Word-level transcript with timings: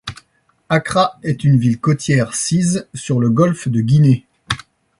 Accra 0.67 1.19
est 1.21 1.43
une 1.43 1.59
ville 1.59 1.79
côtière 1.79 2.33
sise 2.33 2.87
sur 2.95 3.19
le 3.19 3.29
Golfe 3.29 3.67
de 3.67 3.81
Guinée. 3.81 4.25